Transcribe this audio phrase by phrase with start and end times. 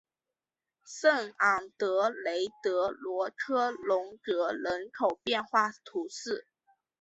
[0.83, 6.47] 圣昂德雷德罗科龙格人口变化图示